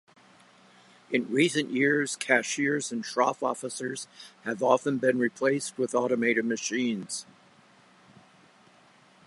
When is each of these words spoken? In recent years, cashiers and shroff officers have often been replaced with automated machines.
In 1.11 1.29
recent 1.31 1.69
years, 1.69 2.15
cashiers 2.15 2.91
and 2.91 3.03
shroff 3.03 3.43
officers 3.43 4.07
have 4.45 4.63
often 4.63 4.97
been 4.97 5.19
replaced 5.19 5.77
with 5.77 5.93
automated 5.93 6.45
machines. 6.45 7.27